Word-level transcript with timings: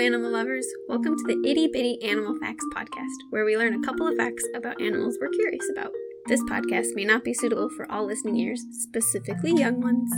animal 0.00 0.32
lovers. 0.32 0.66
Welcome 0.88 1.14
to 1.14 1.24
the 1.26 1.46
Itty 1.46 1.68
Bitty 1.70 2.02
Animal 2.02 2.34
Facts 2.38 2.64
podcast, 2.74 3.14
where 3.28 3.44
we 3.44 3.58
learn 3.58 3.74
a 3.74 3.86
couple 3.86 4.08
of 4.08 4.16
facts 4.16 4.42
about 4.54 4.80
animals 4.80 5.18
we're 5.20 5.28
curious 5.28 5.68
about. 5.70 5.92
This 6.26 6.42
podcast 6.44 6.94
may 6.94 7.04
not 7.04 7.22
be 7.22 7.34
suitable 7.34 7.68
for 7.76 7.90
all 7.92 8.06
listening 8.06 8.36
ears, 8.38 8.64
specifically 8.70 9.52
young 9.52 9.78
ones. 9.82 10.10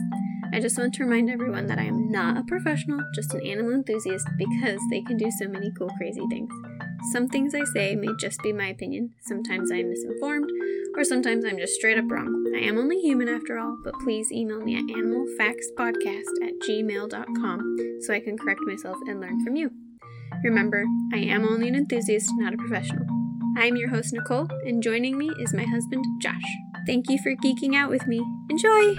I 0.53 0.61
just 0.61 0.79
want 0.79 0.95
to 0.95 1.05
remind 1.05 1.31
everyone 1.31 1.67
that 1.67 1.81
I 1.81 1.85
am 1.85 2.13
not 2.13 2.39
a 2.39 2.45
professional, 2.45 3.01
just 3.13 3.35
an 3.35 3.45
animal 3.45 3.73
enthusiast 3.73 4.29
because 4.39 4.79
they 4.91 5.03
can 5.03 5.17
do 5.17 5.29
so 5.41 5.49
many 5.49 5.73
cool, 5.77 5.91
crazy 5.99 6.23
things. 6.31 6.53
Some 7.11 7.29
things 7.29 7.55
I 7.55 7.65
say 7.65 7.97
may 7.97 8.15
just 8.21 8.41
be 8.43 8.53
my 8.53 8.69
opinion, 8.69 9.15
sometimes 9.23 9.73
I 9.73 9.79
am 9.79 9.91
misinformed, 9.91 10.49
or 10.97 11.03
sometimes 11.03 11.45
I'm 11.45 11.59
just 11.59 11.75
straight 11.75 11.99
up 11.99 12.09
wrong. 12.09 12.45
I 12.55 12.61
am 12.61 12.79
only 12.79 13.01
human 13.01 13.29
after 13.29 13.59
all, 13.59 13.77
but 13.83 13.95
please 14.05 14.31
email 14.31 14.61
me 14.61 14.77
at 14.77 14.85
animalfactspodcast 14.85 16.47
at 16.47 16.61
gmail.com 16.69 17.77
so 18.03 18.15
I 18.15 18.21
can 18.21 18.39
correct 18.39 18.61
myself 18.67 18.97
and 19.09 19.21
learn 19.21 19.45
from 19.45 19.57
you. 19.57 19.71
Remember, 20.45 20.85
I 21.13 21.19
am 21.19 21.45
only 21.45 21.69
an 21.69 21.75
enthusiast, 21.75 22.31
not 22.37 22.55
a 22.55 22.57
professional. 22.57 23.05
I'm 23.59 23.77
your 23.77 23.89
host, 23.89 24.13
Nicole, 24.13 24.49
and 24.65 24.83
joining 24.83 25.19
me 25.19 25.31
is 25.41 25.53
my 25.53 25.65
husband, 25.65 26.05
Josh. 26.21 26.41
Thank 26.87 27.11
you 27.11 27.19
for 27.23 27.35
geeking 27.35 27.75
out 27.75 27.91
with 27.91 28.07
me. 28.07 28.25
Enjoy! 28.49 28.97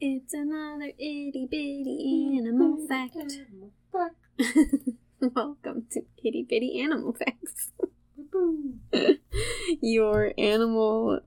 It's 0.00 0.32
another 0.32 0.92
itty 0.98 1.48
bitty 1.50 2.38
animal 2.38 2.86
fact. 2.86 3.16
Welcome 5.34 5.86
to 5.92 6.02
Itty 6.22 6.44
Bitty 6.48 6.80
Animal 6.80 7.14
Facts. 7.14 7.72
Your 9.80 10.32
animal 10.36 11.20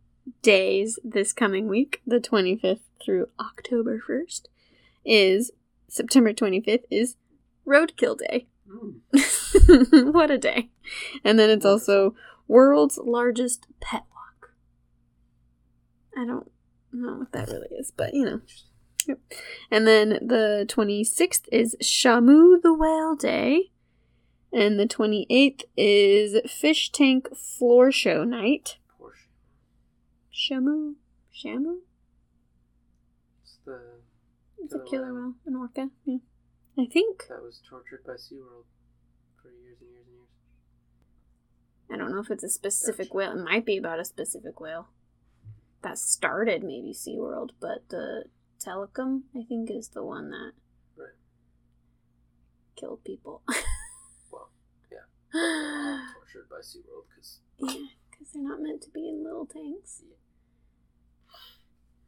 days 0.43 0.99
this 1.03 1.33
coming 1.33 1.67
week, 1.67 2.01
the 2.05 2.19
25th 2.19 2.81
through 3.03 3.29
October 3.39 4.03
1st, 4.07 4.41
is 5.03 5.51
September 5.87 6.31
25th 6.31 6.83
is 6.91 7.15
Roadkill 7.65 8.19
Day. 8.19 8.47
Hmm. 8.69 10.11
what 10.11 10.29
a 10.29 10.37
day. 10.37 10.69
And 11.23 11.39
then 11.39 11.49
it's 11.49 11.65
also 11.65 12.13
World's 12.47 12.99
Largest 13.01 13.65
Pet 13.79 14.03
Walk. 14.11 14.51
I 16.15 16.25
don't 16.25 16.51
know 16.91 17.15
what 17.15 17.31
that 17.31 17.47
really 17.47 17.69
is, 17.79 17.91
but 17.95 18.13
you 18.13 18.25
know. 18.25 18.41
Yep. 19.07 19.19
And 19.71 19.87
then 19.87 20.09
the 20.21 20.65
26th 20.67 21.45
is 21.51 21.75
Shamu 21.81 22.61
the 22.61 22.73
Whale 22.73 23.15
Day. 23.15 23.71
And 24.57 24.79
the 24.79 24.87
28th 24.87 25.65
is 25.77 26.35
Fish 26.51 26.91
Tank 26.91 27.27
Floor 27.37 27.91
Show 27.91 28.23
Night. 28.23 28.77
Porsche. 28.99 29.27
Shamu? 30.33 30.95
Shamu? 31.31 31.77
It's 33.43 33.57
the 33.63 33.79
It's 34.57 34.73
a 34.73 34.79
Killer 34.89 35.13
whale, 35.13 35.33
an 35.45 35.55
orca. 35.55 35.89
Yeah. 36.05 36.17
I 36.75 36.87
think. 36.91 37.27
that 37.29 37.43
was 37.43 37.61
tortured 37.69 38.03
by 38.03 38.13
SeaWorld 38.13 38.65
for 39.39 39.49
years 39.49 39.77
and 39.79 39.91
years 39.91 40.05
and 40.07 40.15
years. 40.15 40.29
I 41.91 41.97
don't 41.97 42.11
know 42.11 42.19
if 42.21 42.31
it's 42.31 42.43
a 42.43 42.49
specific 42.49 43.09
Gotcha. 43.09 43.15
whale. 43.17 43.31
It 43.39 43.43
might 43.43 43.65
be 43.65 43.77
about 43.77 43.99
a 43.99 44.05
specific 44.05 44.59
whale. 44.59 44.87
That 45.83 45.99
started 45.99 46.63
maybe 46.63 46.93
SeaWorld, 46.95 47.51
but 47.59 47.87
the 47.89 48.23
Tilikum, 48.59 49.21
I 49.35 49.43
think, 49.47 49.69
is 49.69 49.89
the 49.89 50.03
one 50.03 50.31
that 50.31 50.53
Right. 50.97 51.13
killed 52.75 53.03
people. 53.03 53.43
Yeah. 55.33 56.07
Tortured 56.15 56.49
by 56.49 56.57
SeaWorld 56.57 57.03
because 57.09 57.39
yeah, 57.57 57.87
because 58.09 58.33
they're 58.33 58.43
not 58.43 58.61
meant 58.61 58.81
to 58.83 58.89
be 58.89 59.07
in 59.09 59.23
little 59.23 59.45
tanks. 59.45 60.03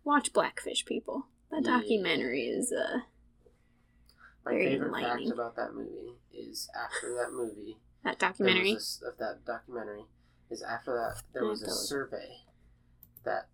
Watch 0.03 0.31
Blackfish, 0.33 0.85
people. 0.85 1.27
That 1.51 1.63
Yeah. 1.65 1.79
documentary 1.79 2.47
is, 2.47 2.71
uh, 2.71 2.99
my 4.45 4.51
Very 4.51 4.65
favorite 4.67 5.01
fact 5.01 5.27
about 5.27 5.55
that 5.57 5.73
movie 5.73 6.15
is 6.31 6.69
after 6.75 7.13
that 7.15 7.31
movie, 7.33 7.77
that 8.03 8.19
documentary. 8.19 8.71
a 8.71 8.75
of 9.07 9.17
that 9.17 9.43
documentary, 9.45 10.05
is 10.49 10.61
after 10.63 10.93
that 10.93 11.21
there 11.33 11.45
was 11.45 11.61
a 11.61 11.69
survey 11.71 12.37
that 13.23 13.49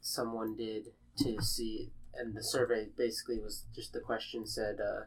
someone 0.00 0.54
did 0.56 0.92
to 1.18 1.40
see, 1.42 1.92
and 2.14 2.36
the 2.36 2.42
survey 2.42 2.86
basically 2.96 3.38
was 3.40 3.64
just 3.74 3.92
the 3.92 4.00
question 4.00 4.46
said, 4.46 4.80
uh, 4.80 5.06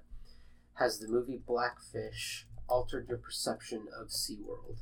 "Has 0.76 1.00
the 1.00 1.08
movie 1.08 1.38
Blackfish 1.38 2.48
altered 2.68 3.08
your 3.08 3.18
perception 3.18 3.88
of 3.96 4.08
SeaWorld?" 4.08 4.78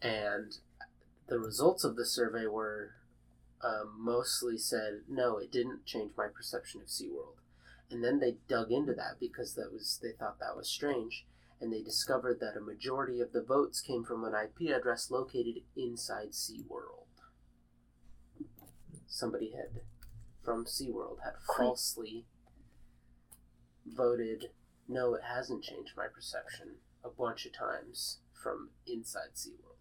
And 0.00 0.58
the 1.28 1.38
results 1.38 1.84
of 1.84 1.96
the 1.96 2.06
survey 2.06 2.46
were 2.46 2.94
um, 3.62 3.96
mostly 3.98 4.58
said, 4.58 5.02
"No, 5.08 5.38
it 5.38 5.52
didn't 5.52 5.86
change 5.86 6.12
my 6.16 6.28
perception 6.28 6.80
of 6.80 6.88
SeaWorld." 6.88 7.36
And 7.90 8.02
then 8.02 8.18
they 8.18 8.38
dug 8.48 8.72
into 8.72 8.94
that 8.94 9.20
because 9.20 9.54
that 9.54 9.72
was 9.72 9.98
they 10.02 10.12
thought 10.12 10.38
that 10.40 10.56
was 10.56 10.68
strange 10.68 11.26
and 11.62 11.72
they 11.72 11.80
discovered 11.80 12.40
that 12.40 12.56
a 12.56 12.60
majority 12.60 13.20
of 13.20 13.32
the 13.32 13.40
votes 13.40 13.80
came 13.80 14.02
from 14.02 14.24
an 14.24 14.34
IP 14.34 14.74
address 14.74 15.12
located 15.12 15.62
inside 15.76 16.32
SeaWorld. 16.32 17.06
Somebody 19.06 19.52
had, 19.52 19.82
from 20.44 20.64
SeaWorld, 20.64 21.18
had 21.22 21.34
falsely 21.56 22.26
voted, 23.86 24.46
no, 24.88 25.14
it 25.14 25.22
hasn't 25.22 25.62
changed 25.64 25.92
my 25.96 26.06
perception 26.12 26.76
a 27.04 27.08
bunch 27.10 27.46
of 27.46 27.52
times 27.52 28.18
from 28.42 28.70
inside 28.86 29.34
SeaWorld. 29.34 29.76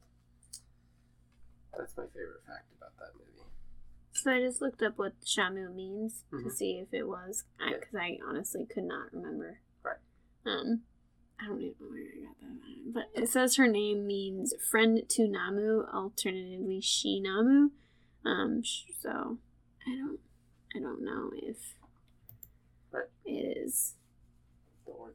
That's 1.77 1.95
my 1.97 2.05
favorite 2.07 2.43
fact 2.45 2.65
about 2.77 2.97
that 2.99 3.13
movie. 3.15 3.27
So 4.13 4.31
I 4.31 4.39
just 4.41 4.61
looked 4.61 4.81
up 4.81 4.97
what 4.97 5.19
Shamu 5.21 5.73
means 5.73 6.23
to 6.31 6.35
Mhm. 6.37 6.51
see 6.51 6.79
if 6.79 6.93
it 6.93 7.03
was, 7.07 7.45
Yeah. 7.59 7.77
because 7.79 7.95
I 7.95 8.19
honestly 8.23 8.65
could 8.65 8.83
not 8.83 9.13
remember. 9.13 9.61
Right. 9.83 9.97
Um, 10.45 10.83
I 11.39 11.47
don't 11.47 11.61
even 11.61 11.75
know 11.79 11.91
where 11.91 12.01
I 12.13 12.19
got 12.25 12.39
that, 12.39 12.93
but 12.93 13.09
it 13.15 13.29
says 13.29 13.55
her 13.55 13.67
name 13.67 14.05
means 14.05 14.53
friend 14.69 15.07
to 15.09 15.27
Namu, 15.27 15.83
alternatively 15.85 16.81
she 16.81 17.19
Namu. 17.19 17.71
Um, 18.23 18.63
so 18.63 19.39
I 19.87 19.95
don't, 19.95 20.19
I 20.75 20.79
don't 20.79 21.01
know 21.01 21.31
if 21.33 21.77
Right. 22.91 23.09
it 23.25 23.57
is 23.57 23.95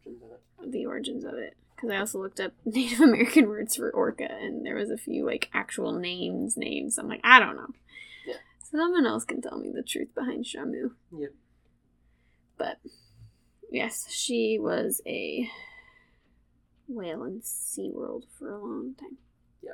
origins 0.07 0.23
of 0.23 0.65
it. 0.67 0.73
the 0.73 0.87
origins 0.87 1.25
of 1.25 1.35
it. 1.35 1.57
Because 1.75 1.91
I 1.91 1.97
also 1.99 2.21
looked 2.23 2.41
up 2.41 2.53
Native 2.65 3.01
American 3.01 3.49
words 3.49 3.77
for 3.77 3.91
orca, 3.91 4.31
and 4.31 4.65
there 4.65 4.77
was 4.77 4.91
a 4.91 4.97
few 4.97 5.27
like 5.27 5.51
actual 5.53 5.93
names, 5.93 6.57
names. 6.57 6.97
I'm 6.99 7.09
like, 7.09 7.21
I 7.25 7.39
don't 7.39 7.57
know. 7.57 7.71
Yeah. 8.27 8.35
So 8.65 8.79
someone 8.79 9.07
else 9.07 9.25
can 9.25 9.43
tell 9.43 9.59
me 9.59 9.71
the 9.75 9.83
truth 9.83 10.15
behind 10.15 10.45
Shamu. 10.45 10.93
Yep. 11.17 11.33
But 12.59 12.79
yes, 13.71 14.07
she 14.11 14.59
was 14.59 15.03
a 15.07 15.51
whale 16.89 17.25
in 17.25 17.41
SeaWorld 17.41 18.23
for 18.39 18.51
a 18.51 18.59
long 18.59 18.95
time. 18.99 19.19
Yeah. 19.63 19.73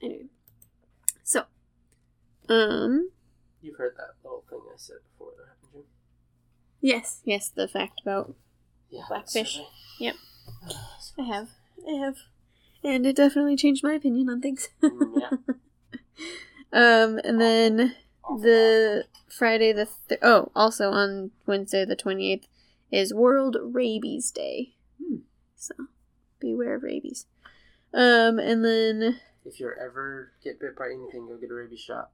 Anyway. 0.00 0.26
So 1.24 1.44
um 2.48 3.10
You've 3.62 3.76
heard 3.76 3.94
that 3.96 4.10
little 4.22 4.44
thing 4.48 4.60
I 4.68 4.74
said 4.76 4.96
before, 5.12 5.32
haven't 5.38 5.74
you? 5.78 5.84
yes, 6.82 7.22
yes, 7.24 7.48
the 7.48 7.66
fact 7.66 8.00
about 8.02 8.34
Yeah. 8.94 9.02
Blackfish. 9.08 9.60
Yep. 9.98 10.14
I 11.18 11.22
have. 11.22 11.48
I 11.88 11.92
have. 12.04 12.16
And 12.82 13.06
it 13.06 13.16
definitely 13.16 13.56
changed 13.56 13.82
my 13.82 13.94
opinion 13.94 14.28
on 14.28 14.40
things. 14.40 14.68
Mm, 14.82 15.20
yeah. 15.20 15.54
um 16.72 17.18
and 17.24 17.40
then 17.40 17.94
the 18.40 19.04
Friday 19.28 19.72
the 19.72 19.88
th- 20.08 20.20
oh, 20.22 20.50
also 20.54 20.90
on 20.90 21.30
Wednesday 21.46 21.84
the 21.84 21.96
28th 21.96 22.44
is 22.90 23.12
World 23.12 23.56
Rabies 23.60 24.30
Day. 24.30 24.74
Hmm. 25.02 25.16
So 25.56 25.74
beware 26.38 26.76
of 26.76 26.82
rabies. 26.82 27.26
Um 27.92 28.38
and 28.38 28.64
then 28.64 29.20
If 29.44 29.60
you 29.60 29.70
ever 29.80 30.32
get 30.42 30.60
bit 30.60 30.76
by 30.76 30.86
anything, 30.86 31.26
go 31.26 31.36
get 31.36 31.50
a 31.50 31.54
rabies 31.54 31.80
shot. 31.80 32.10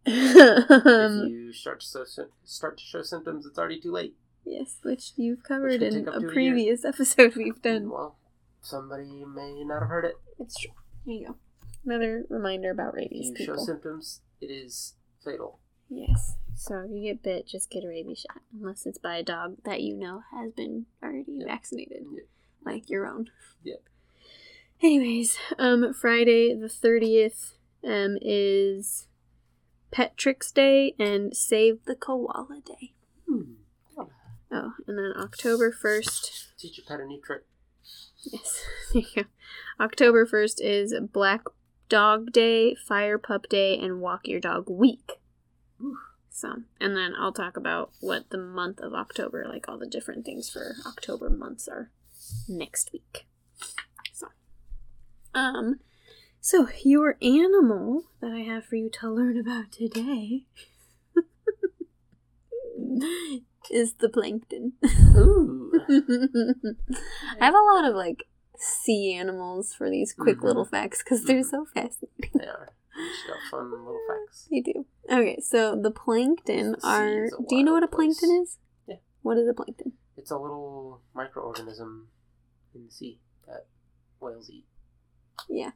um, 0.08 0.14
if 0.14 1.30
you 1.30 1.52
start 1.52 1.80
to 1.80 2.06
start 2.44 2.78
to 2.78 2.84
show 2.84 3.02
symptoms, 3.02 3.44
it's 3.44 3.58
already 3.58 3.78
too 3.78 3.92
late. 3.92 4.16
Yes, 4.44 4.78
which 4.82 5.12
you've 5.16 5.42
covered 5.42 5.80
can 5.80 5.94
in 5.94 6.08
a 6.08 6.10
to 6.12 6.16
a 6.16 6.20
year. 6.20 6.30
previous 6.32 6.84
episode 6.84 7.36
we've 7.36 7.60
done. 7.62 7.90
Well, 7.90 8.16
somebody 8.60 9.24
may 9.26 9.64
not 9.64 9.80
have 9.80 9.88
heard 9.88 10.04
it. 10.04 10.14
It's 10.38 10.58
true. 10.58 10.72
Here 11.04 11.14
you 11.20 11.26
go. 11.28 11.36
Another 11.84 12.24
reminder 12.28 12.70
about 12.70 12.94
If 12.94 12.96
rabies 12.96 13.32
you 13.38 13.46
show 13.46 13.56
symptoms, 13.56 14.20
it 14.40 14.46
is 14.46 14.94
fatal. 15.24 15.58
Yes. 15.88 16.36
So 16.54 16.80
if 16.80 16.90
you 16.90 17.02
get 17.02 17.22
bit, 17.22 17.46
just 17.46 17.70
get 17.70 17.84
a 17.84 17.88
rabies 17.88 18.18
shot, 18.28 18.42
unless 18.52 18.84
it's 18.84 18.98
by 18.98 19.16
a 19.16 19.22
dog 19.22 19.56
that 19.64 19.80
you 19.80 19.96
know 19.96 20.22
has 20.32 20.52
been 20.52 20.86
already 21.02 21.40
vaccinated, 21.46 22.02
like 22.64 22.90
your 22.90 23.06
own. 23.06 23.30
Yep. 23.62 23.82
Anyways, 24.82 25.38
um, 25.58 25.94
Friday 25.94 26.54
the 26.54 26.68
thirtieth, 26.68 27.54
um, 27.84 28.18
is 28.20 29.06
Pet 29.90 30.16
Tricks 30.16 30.50
Day 30.52 30.94
and 30.98 31.34
Save 31.36 31.84
the 31.86 31.94
Koala 31.94 32.60
Day. 32.64 32.92
Oh, 34.50 34.72
and 34.86 34.98
then 34.98 35.12
October 35.16 35.72
first. 35.72 36.52
Teach 36.58 36.78
your 36.78 36.86
pet 36.86 37.00
a 37.00 37.06
new 37.06 37.20
trick. 37.20 37.44
Yes, 38.24 38.62
there 38.92 39.02
you 39.02 39.22
go. 39.22 39.84
October 39.84 40.26
first 40.26 40.60
is 40.60 40.94
Black 41.12 41.42
Dog 41.88 42.32
Day, 42.32 42.74
Fire 42.74 43.18
Pup 43.18 43.48
Day, 43.48 43.78
and 43.78 44.00
Walk 44.00 44.26
Your 44.26 44.40
Dog 44.40 44.68
Week. 44.68 45.12
So, 46.30 46.62
and 46.80 46.96
then 46.96 47.14
I'll 47.18 47.32
talk 47.32 47.56
about 47.56 47.90
what 48.00 48.30
the 48.30 48.38
month 48.38 48.80
of 48.80 48.94
October, 48.94 49.44
like 49.48 49.68
all 49.68 49.78
the 49.78 49.86
different 49.86 50.24
things 50.24 50.48
for 50.48 50.76
October 50.86 51.30
months 51.30 51.68
are 51.68 51.90
next 52.48 52.90
week. 52.92 53.26
So, 54.12 54.28
um, 55.34 55.80
so 56.40 56.68
your 56.84 57.16
animal 57.20 58.04
that 58.20 58.30
I 58.30 58.40
have 58.40 58.64
for 58.64 58.76
you 58.76 58.90
to 59.00 59.10
learn 59.10 59.38
about 59.38 59.72
today 59.72 60.44
is 63.70 63.94
the 63.94 64.08
plankton. 64.08 64.72
Ooh. 65.16 65.72
I 67.40 67.44
have 67.44 67.54
a 67.54 67.74
lot 67.74 67.84
of 67.84 67.94
like 67.94 68.24
sea 68.56 69.14
animals 69.14 69.72
for 69.74 69.88
these 69.90 70.12
quick 70.12 70.38
Mhm. 70.38 70.44
little 70.44 70.64
facts 70.64 71.02
because 71.02 71.24
they're 71.24 71.42
so 71.44 71.64
fascinating. 71.74 72.30
They 72.34 72.46
are. 72.46 72.72
Just 72.96 73.26
got 73.28 73.36
fun 73.50 73.70
little 73.70 74.00
facts. 74.08 74.48
They 74.50 74.60
do. 74.60 74.84
Okay, 75.10 75.38
so 75.40 75.76
the 75.80 75.90
plankton 75.92 76.72
The 76.72 76.86
are. 76.86 77.28
Do 77.48 77.56
you 77.56 77.62
know 77.62 77.72
what 77.74 77.84
a 77.84 77.86
wild 77.86 77.92
place. 77.92 78.18
plankton 78.18 78.42
is? 78.42 78.58
Yeah. 78.88 78.96
What 79.22 79.38
is 79.38 79.48
a 79.48 79.54
plankton? 79.54 79.92
It's 80.16 80.32
a 80.32 80.38
little 80.38 81.02
microorganism 81.14 82.06
in 82.74 82.84
the 82.86 82.90
sea 82.90 83.20
that 83.46 83.66
whales 84.20 84.50
eat. 84.50 84.66
Yeah. 85.48 85.70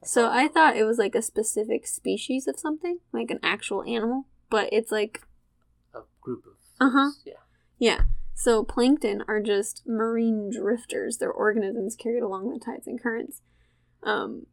That's 0.00 0.10
So. 0.12 0.30
I 0.30 0.48
thought 0.48 0.76
it 0.78 0.84
was 0.84 0.96
like 0.98 1.14
a 1.14 1.20
specific 1.20 1.86
species 1.86 2.46
of 2.48 2.58
something, 2.58 3.00
like 3.12 3.30
an 3.30 3.40
actual 3.42 3.82
animal, 3.84 4.26
but 4.48 4.70
it's 4.72 4.90
like 4.90 5.26
a 5.94 6.00
group 6.22 6.46
of. 6.46 6.52
Uh-huh. 6.80 7.10
Yeah. 7.24 7.32
yeah. 7.78 8.00
So 8.34 8.62
plankton 8.64 9.24
are 9.28 9.40
just 9.40 9.82
marine 9.86 10.50
drifters. 10.50 11.16
They're 11.18 11.32
organisms 11.32 11.96
carried 11.96 12.22
along 12.22 12.50
the 12.50 12.58
tides 12.58 12.86
and 12.86 13.00
currents. 13.02 13.40
Um, 14.02 14.46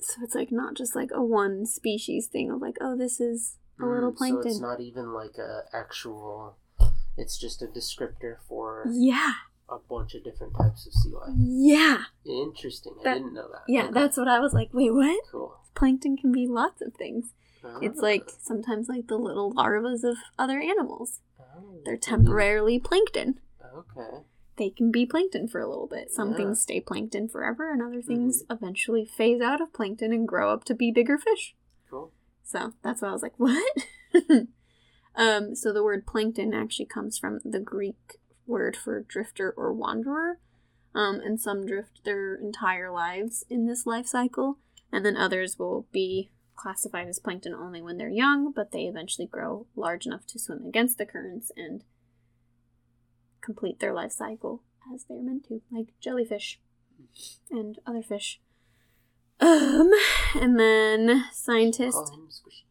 so 0.00 0.14
it's 0.22 0.34
like 0.34 0.50
not 0.50 0.74
just 0.74 0.96
like 0.96 1.10
a 1.14 1.22
one 1.22 1.64
species 1.66 2.26
thing 2.26 2.50
of 2.50 2.60
like, 2.60 2.76
oh, 2.80 2.96
this 2.96 3.20
is 3.20 3.58
a 3.80 3.86
little 3.86 4.12
Mm, 4.12 4.16
plankton. 4.16 4.42
So 4.42 4.48
it's 4.48 4.60
not 4.60 4.80
even 4.80 5.12
like 5.12 5.38
a 5.38 5.62
actual. 5.72 6.56
It's 7.16 7.38
just 7.38 7.62
a 7.62 7.66
descriptor 7.66 8.36
for 8.48 8.86
yeah, 8.90 9.32
a 9.68 9.76
bunch 9.78 10.14
of 10.14 10.24
different 10.24 10.54
types 10.58 10.86
of 10.86 10.92
sea 10.94 11.10
life. 11.10 11.34
yeah, 11.38 11.98
Interesting. 12.26 12.94
I 13.04 13.14
didn't 13.14 13.34
know 13.34 13.48
that. 13.52 13.62
yeah. 13.68 13.84
Okay. 13.84 13.92
That's 13.92 14.16
what 14.16 14.28
I 14.28 14.40
was 14.40 14.52
like. 14.52 14.70
Wait, 14.72 14.92
what? 14.92 15.22
cool. 15.30 15.58
Plankton 15.74 16.16
can 16.16 16.32
be 16.32 16.46
lots 16.46 16.80
of 16.82 16.94
things. 16.94 17.32
It's 17.80 18.00
Ah. 18.00 18.02
like 18.02 18.28
sometimes 18.40 18.88
like 18.88 19.06
the 19.06 19.16
little 19.16 19.52
larvas 19.54 20.02
of 20.02 20.16
other 20.38 20.58
animals. 20.58 21.20
Oh, 21.56 21.80
They're 21.84 21.94
mean, 21.94 22.00
temporarily 22.00 22.78
plankton. 22.78 23.40
Okay. 23.74 24.18
They 24.56 24.70
can 24.70 24.90
be 24.90 25.06
plankton 25.06 25.48
for 25.48 25.60
a 25.60 25.68
little 25.68 25.86
bit. 25.86 26.10
Some 26.12 26.30
Yeah. 26.30 26.36
things 26.36 26.60
stay 26.60 26.80
plankton 26.80 27.28
forever, 27.28 27.72
and 27.72 27.82
other 27.82 28.02
things 28.02 28.44
eventually 28.50 29.04
phase 29.04 29.40
out 29.40 29.60
of 29.60 29.72
plankton 29.72 30.12
and 30.12 30.28
grow 30.28 30.50
up 30.50 30.64
to 30.64 30.74
be 30.74 30.90
bigger 30.90 31.18
fish. 31.18 31.54
Cool. 31.90 32.12
So 32.44 32.72
that's 32.82 33.00
why 33.02 33.08
I 33.08 33.12
was 33.12 33.22
like, 33.22 33.38
what? 33.38 33.72
um, 35.16 35.54
so 35.54 35.72
the 35.72 35.82
word 35.82 36.06
plankton 36.06 36.52
actually 36.54 36.86
comes 36.86 37.18
from 37.18 37.40
the 37.44 37.60
Greek 37.60 38.20
word 38.46 38.76
for 38.76 39.00
drifter 39.00 39.50
or 39.56 39.72
wanderer. 39.72 40.38
Um, 40.94 41.20
and 41.20 41.40
some 41.40 41.64
drift 41.64 42.04
their 42.04 42.34
entire 42.34 42.90
lives 42.90 43.46
in 43.48 43.64
this 43.66 43.86
life 43.86 44.06
cycle, 44.06 44.58
and 44.92 45.06
then 45.06 45.16
others 45.16 45.58
will 45.58 45.86
be 45.90 46.30
classified 46.62 47.08
as 47.08 47.18
plankton 47.18 47.52
only 47.52 47.82
when 47.82 47.98
they're 47.98 48.08
young, 48.08 48.52
but 48.52 48.70
they 48.70 48.82
eventually 48.82 49.26
grow 49.26 49.66
large 49.74 50.06
enough 50.06 50.24
to 50.28 50.38
swim 50.38 50.64
against 50.64 50.96
the 50.96 51.04
currents 51.04 51.50
and 51.56 51.82
complete 53.40 53.80
their 53.80 53.92
life 53.92 54.12
cycle 54.12 54.62
as 54.94 55.04
they're 55.04 55.20
meant 55.20 55.48
to, 55.48 55.60
like 55.72 55.88
jellyfish 56.00 56.60
and 57.50 57.80
other 57.84 58.02
fish. 58.02 58.40
Um, 59.40 59.90
and 60.40 60.58
then 60.58 61.24
scientists 61.32 61.94
Call 61.94 62.12
him 62.12 62.28
squishy. 62.28 62.62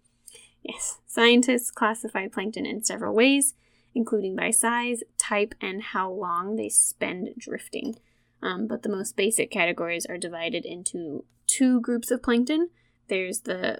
Yes, 0.63 0.99
scientists 1.05 1.69
classify 1.69 2.29
plankton 2.29 2.65
in 2.65 2.85
several 2.85 3.13
ways, 3.13 3.55
including 3.93 4.37
by 4.37 4.51
size, 4.51 5.03
type, 5.17 5.53
and 5.59 5.83
how 5.83 6.09
long 6.09 6.55
they 6.55 6.69
spend 6.69 7.29
drifting. 7.37 7.95
Um, 8.41 8.67
but 8.67 8.83
the 8.83 8.89
most 8.89 9.17
basic 9.17 9.51
categories 9.51 10.05
are 10.05 10.17
divided 10.17 10.65
into 10.65 11.25
two 11.45 11.81
groups 11.81 12.09
of 12.09 12.23
plankton. 12.23 12.69
There's 13.11 13.41
the 13.41 13.79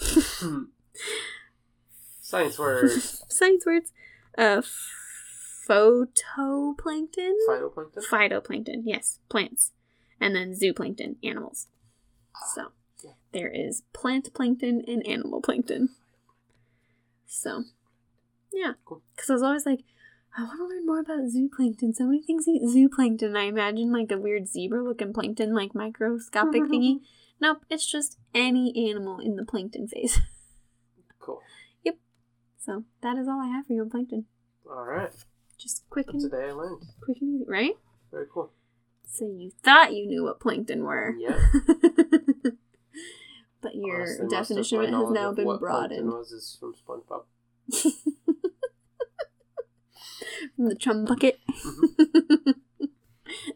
Science 2.20 2.58
words. 2.58 3.24
science 3.28 3.64
words, 3.64 3.92
uh, 4.36 4.62
photoplankton, 5.68 7.34
Phytoplankton. 7.48 8.04
phytoplankton, 8.10 8.82
yes, 8.84 9.20
plants, 9.28 9.70
and 10.20 10.34
then 10.34 10.54
zooplankton, 10.54 11.18
animals. 11.22 11.68
So 12.52 12.72
Yeah. 13.04 13.12
there 13.30 13.46
is 13.48 13.84
plant 13.92 14.34
plankton 14.34 14.82
and 14.88 15.06
animal 15.06 15.40
plankton. 15.40 15.90
So 17.28 17.62
yeah, 18.52 18.72
Cool. 18.84 19.02
because 19.14 19.30
I 19.30 19.34
was 19.34 19.42
always 19.44 19.66
like, 19.66 19.84
I 20.36 20.42
want 20.44 20.58
to 20.58 20.66
learn 20.66 20.86
more 20.86 21.00
about 21.00 21.20
zooplankton. 21.20 21.94
So 21.94 22.06
many 22.06 22.22
things 22.22 22.46
eat 22.46 22.62
zooplankton. 22.62 23.36
I 23.36 23.44
imagine 23.44 23.92
like 23.92 24.12
a 24.12 24.18
weird 24.18 24.46
zebra-looking 24.46 25.12
plankton, 25.12 25.54
like 25.54 25.74
microscopic 25.74 26.62
uh-huh. 26.62 26.72
thingy. 26.72 27.00
Nope, 27.40 27.64
it's 27.68 27.90
just 27.90 28.18
any 28.34 28.88
animal 28.88 29.18
in 29.18 29.36
the 29.36 29.44
plankton 29.44 29.88
phase. 29.88 30.20
Cool. 31.18 31.42
Yep. 31.84 31.96
So 32.56 32.84
that 33.02 33.18
is 33.18 33.28
all 33.28 33.42
I 33.42 33.48
have 33.48 33.66
for 33.66 33.74
you 33.74 33.82
on 33.82 33.90
plankton. 33.90 34.24
All 34.66 34.86
right. 34.86 35.10
Just 35.58 35.84
quick 35.90 36.06
That's 36.06 36.24
a 36.24 36.28
and 36.28 36.32
day 36.32 36.48
I 36.48 36.52
learned. 36.52 36.82
quick 37.02 37.18
and 37.20 37.34
easy, 37.34 37.44
right? 37.46 37.74
Very 38.10 38.24
cool. 38.32 38.52
So 39.04 39.26
you 39.26 39.50
thought 39.62 39.92
you 39.92 40.06
knew 40.06 40.24
what 40.24 40.40
plankton 40.40 40.82
were. 40.82 41.14
Yeah. 41.18 41.38
but 43.60 43.74
your 43.74 44.00
Honestly, 44.00 44.28
definition 44.28 44.78
of 44.78 44.84
it 44.84 44.92
has 44.94 45.10
now 45.10 45.28
of 45.28 45.36
been 45.36 45.44
what 45.44 45.60
plankton 45.60 46.06
broadened. 46.06 46.10
Was 46.10 46.32
is 46.32 46.56
from 46.58 46.72
SpongeBob. 46.72 47.24
From 50.60 50.68
the 50.68 50.74
chum 50.74 51.06
bucket. 51.06 51.40
Mhm. 51.48 52.54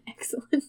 Excellent. 0.09 0.65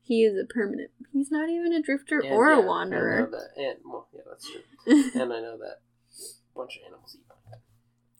He 0.00 0.22
is 0.22 0.38
a 0.40 0.46
permanent. 0.46 0.90
He's 1.12 1.32
not 1.32 1.48
even 1.48 1.72
a 1.72 1.82
drifter 1.82 2.20
And, 2.20 2.32
or 2.32 2.46
yeah, 2.48 2.54
a 2.54 2.58
I 2.58 2.60
know 2.60 2.66
wanderer. 2.68 3.28
that, 3.32 3.60
and 3.60 3.78
well, 3.84 4.06
yeah, 4.14 4.20
that's 4.28 4.48
true. 4.48 4.60
and 5.20 5.32
I 5.32 5.40
know 5.40 5.58
that 5.58 5.80
a 6.14 6.54
bunch 6.56 6.76
of 6.76 6.86
animals 6.86 7.16
eat 7.18 7.26
plankton. 7.26 7.60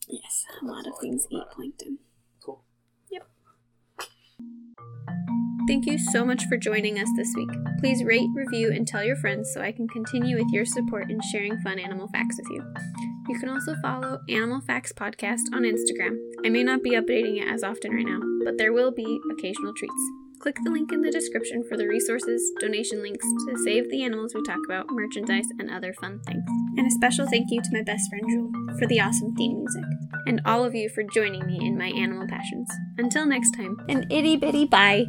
yes, 0.08 0.44
a 0.60 0.64
lot 0.64 0.84
of 0.88 0.94
things 1.00 1.28
eat 1.30 1.44
plankton. 1.52 1.98
Cool. 2.44 2.64
Yep. 3.12 3.28
Thank 5.68 5.86
you 5.86 5.96
so 5.98 6.24
much 6.24 6.46
for 6.46 6.56
joining 6.56 6.98
us 6.98 7.08
this 7.16 7.32
week. 7.36 7.50
Please 7.78 8.02
rate, 8.02 8.28
review, 8.34 8.72
and 8.72 8.84
tell 8.86 9.04
your 9.04 9.16
friends 9.16 9.52
so 9.54 9.60
I 9.60 9.70
can 9.70 9.86
continue 9.86 10.36
with 10.36 10.48
your 10.52 10.64
support 10.64 11.08
in 11.08 11.20
sharing 11.30 11.56
fun 11.60 11.78
animal 11.78 12.08
facts 12.08 12.36
with 12.38 12.50
you. 12.50 12.64
You 13.28 13.38
can 13.38 13.48
also 13.48 13.76
follow 13.80 14.18
Animal 14.28 14.60
Facts 14.62 14.92
Podcast 14.92 15.42
on 15.52 15.62
Instagram. 15.62 16.16
I 16.44 16.48
may 16.48 16.64
not 16.64 16.82
be 16.82 16.90
updating 16.90 17.40
it 17.40 17.48
as 17.48 17.62
often 17.62 17.92
right 17.92 18.04
now, 18.04 18.20
but 18.44 18.58
there 18.58 18.72
will 18.72 18.90
be 18.90 19.20
occasional 19.30 19.72
treats. 19.74 19.94
Click 20.40 20.56
the 20.64 20.72
link 20.72 20.90
in 20.90 21.02
the 21.02 21.10
description 21.12 21.62
for 21.68 21.76
the 21.76 21.86
resources, 21.86 22.50
donation 22.58 23.00
links 23.00 23.24
to 23.46 23.56
save 23.64 23.88
the 23.90 24.02
animals 24.02 24.34
we 24.34 24.42
talk 24.42 24.58
about, 24.66 24.86
merchandise, 24.90 25.46
and 25.60 25.70
other 25.70 25.92
fun 25.92 26.18
things. 26.26 26.42
And 26.76 26.84
a 26.84 26.90
special 26.90 27.28
thank 27.28 27.46
you 27.50 27.60
to 27.62 27.68
my 27.70 27.82
best 27.82 28.10
friend 28.10 28.24
Jewel 28.28 28.50
for 28.76 28.86
the 28.86 29.00
awesome 29.00 29.36
theme 29.36 29.56
music, 29.56 29.84
and 30.26 30.40
all 30.44 30.64
of 30.64 30.74
you 30.74 30.88
for 30.88 31.04
joining 31.04 31.46
me 31.46 31.64
in 31.64 31.78
my 31.78 31.90
animal 31.90 32.26
passions. 32.26 32.68
Until 32.98 33.24
next 33.24 33.52
time, 33.52 33.76
an 33.88 34.10
itty 34.10 34.36
bitty 34.36 34.64
bye! 34.64 35.04